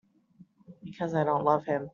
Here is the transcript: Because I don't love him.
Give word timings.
Because 0.83 1.13
I 1.13 1.23
don't 1.23 1.43
love 1.43 1.65
him. 1.65 1.89